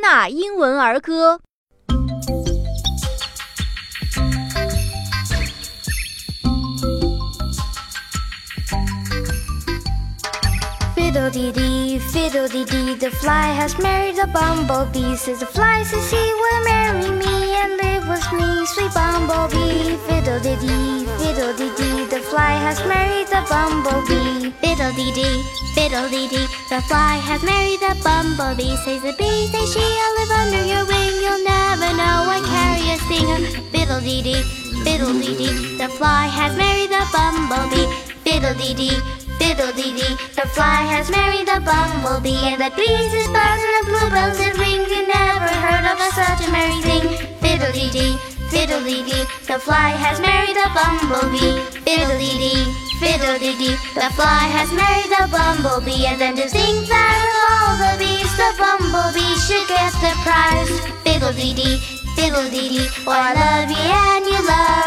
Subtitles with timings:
[0.00, 1.40] 纳英文儿歌。
[10.94, 15.16] Fiddle dee dee, fiddle dee dee, the fly has married the bumblebee.
[15.16, 19.96] Says the fly says he will marry me and live with me, sweet bumblebee.
[20.06, 24.51] Fiddle dee dee, fiddle dee dee, the fly has married the bumblebee.
[24.59, 25.43] Fiddle dee dee,
[25.73, 28.75] fiddle dee dee, the fly has married the bumblebee.
[28.83, 31.15] Says the bee, says she, I'll live under your wing.
[31.23, 33.39] You'll never know I carry a stinger.
[33.71, 34.43] Fiddle dee dee,
[34.83, 37.87] fiddle dee dee, the fly has married the bumblebee.
[38.27, 38.99] Fiddle dee dee.
[39.39, 43.75] Fiddle dee dee, the fly has married the bumblebee, and the bees is buzz and
[43.79, 44.83] the bluebells that ring.
[44.91, 47.07] You never heard of a such a merry thing.
[47.39, 48.17] Fiddle dee dee,
[48.51, 51.80] fiddle dee dee, the fly has married the bumblebee.
[53.39, 57.15] Dee, the fly has married the bumblebee, and then to think that
[57.47, 60.69] all the bees, the bumblebee should get the prize.
[61.03, 61.77] Fiddle dee dee,
[62.15, 64.80] fiddle dee dee, oh I love you and you love.